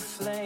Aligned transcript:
you 0.00 0.39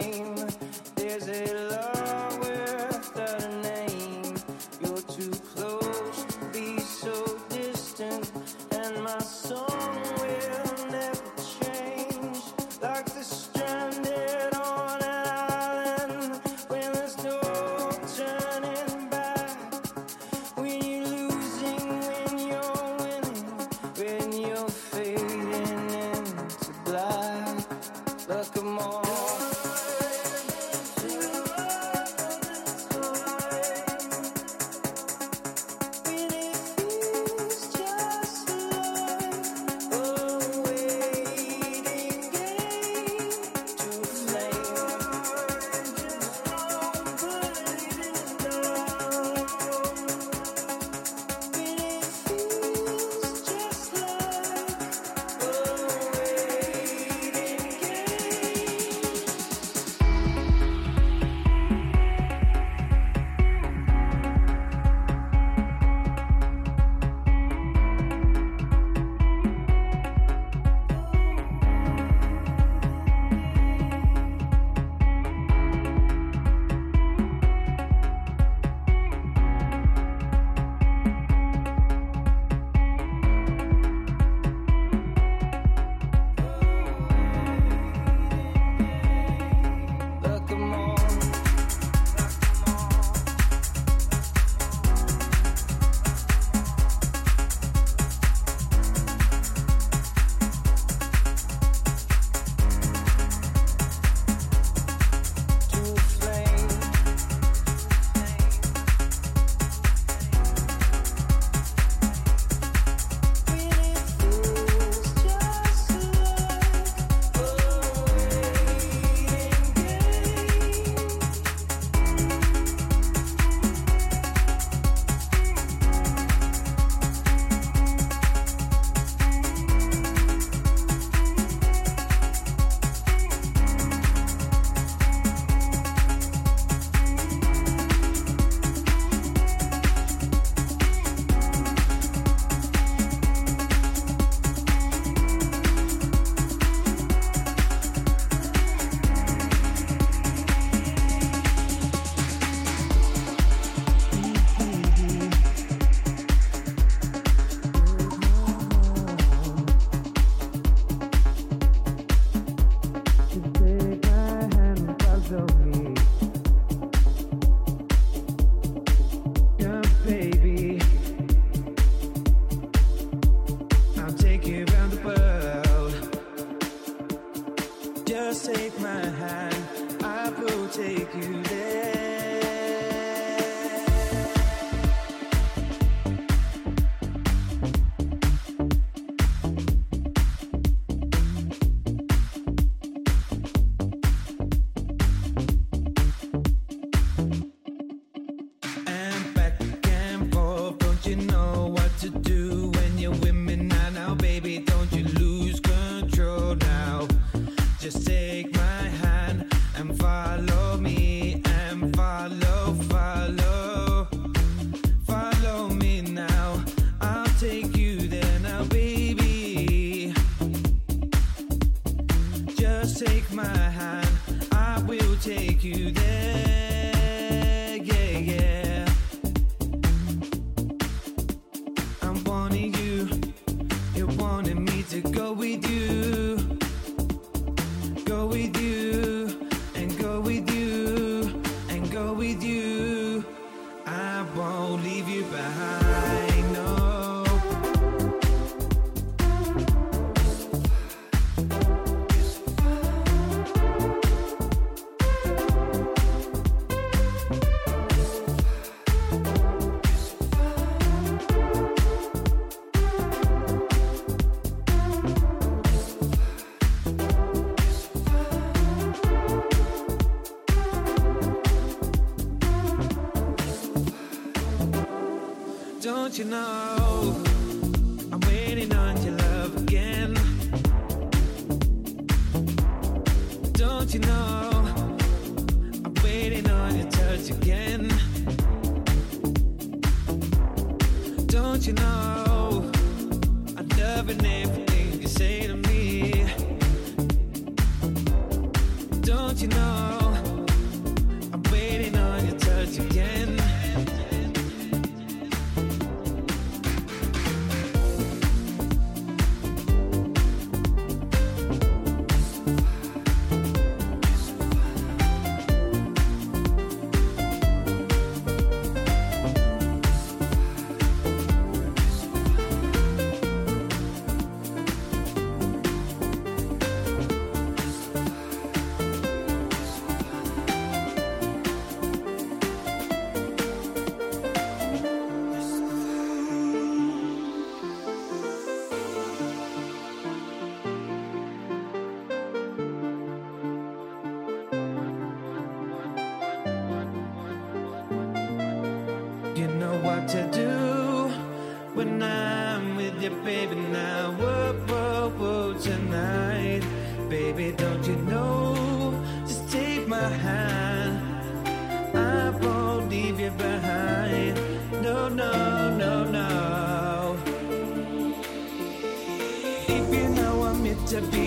to 370.85 371.01
be 371.01 371.24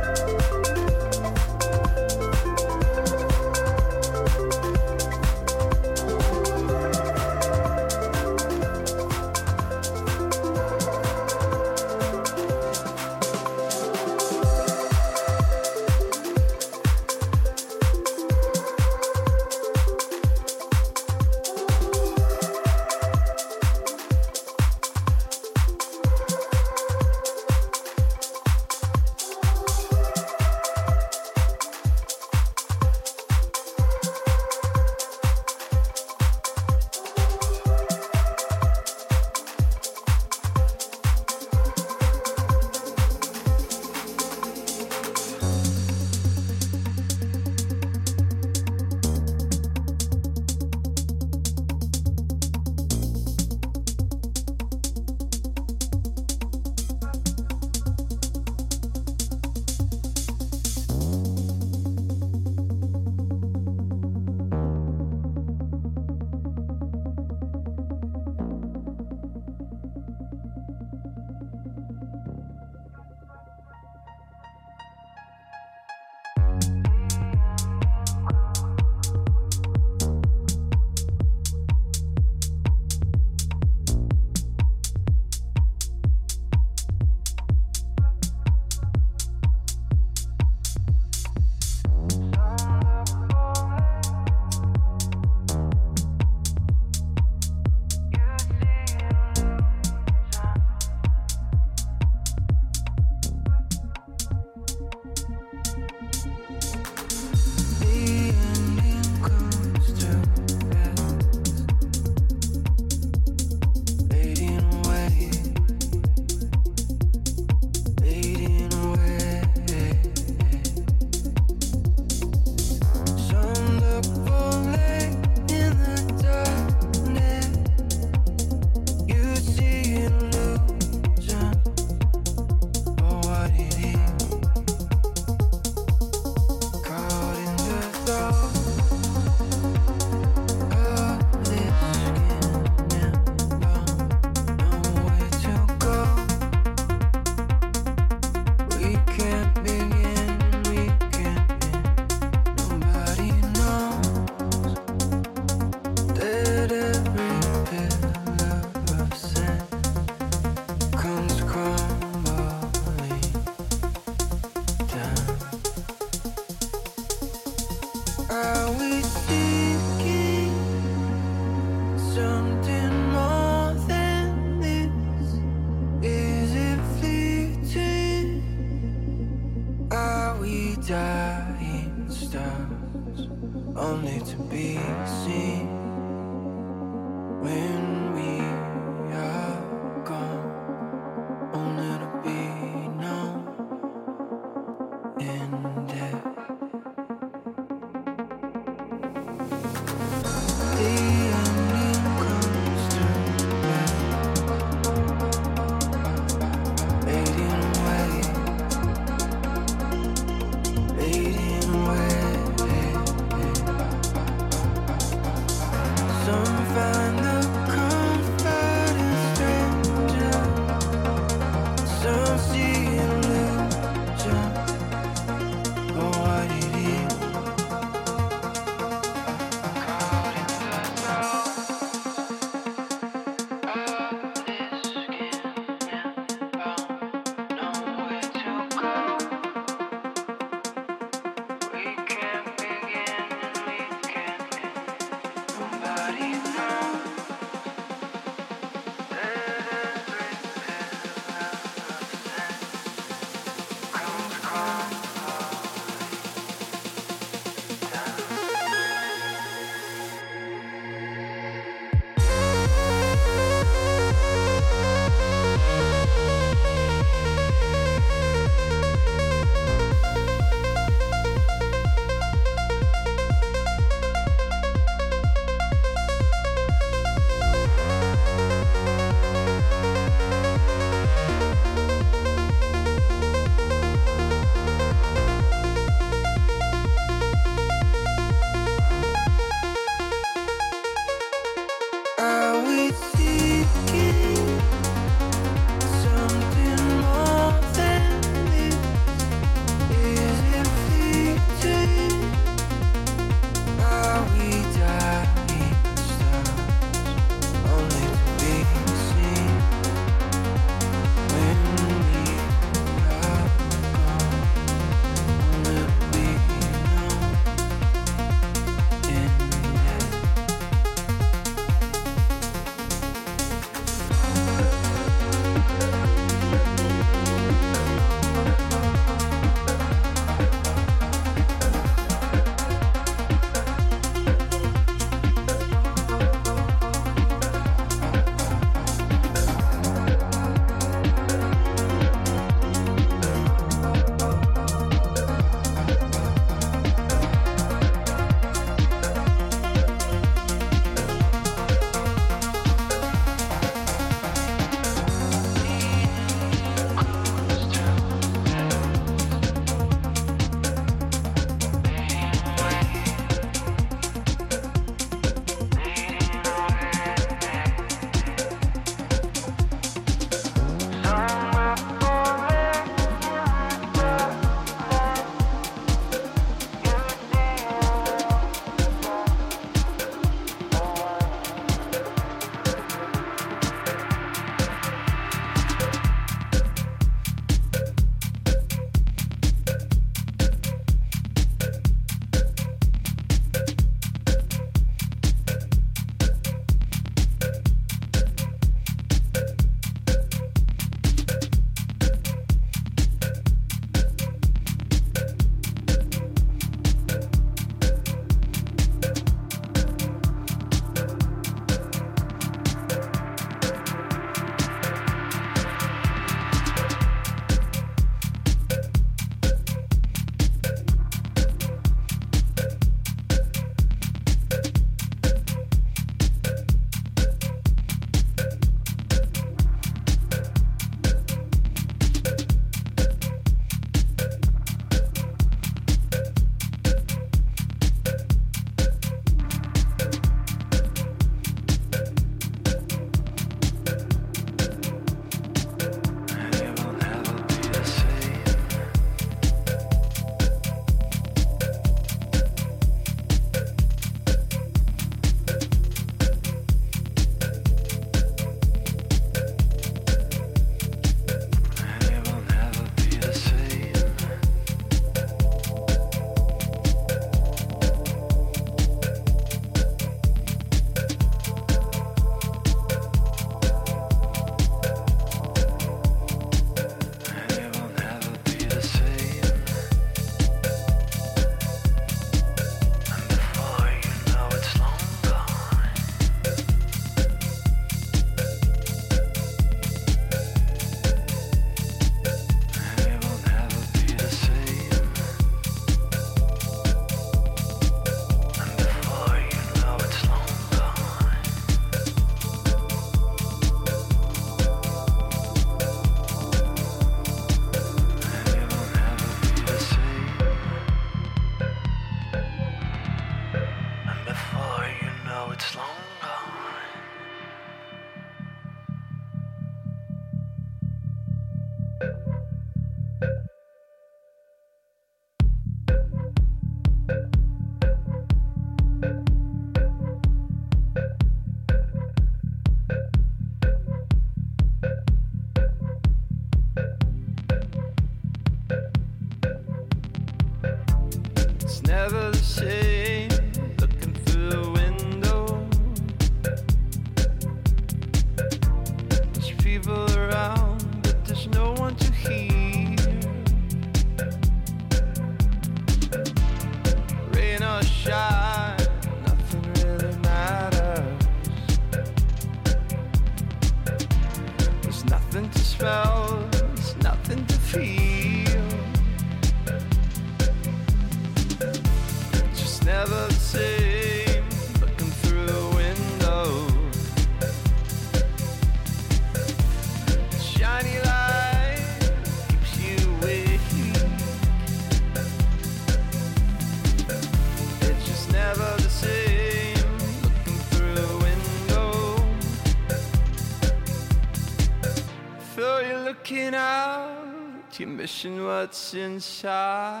missing 598.01 598.43
what's 598.43 598.93
inside. 598.93 600.00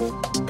Música 0.00 0.49